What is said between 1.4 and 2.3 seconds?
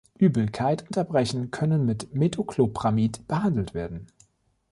können mit